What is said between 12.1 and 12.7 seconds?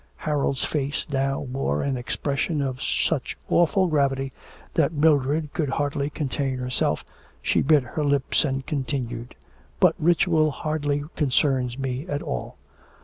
all.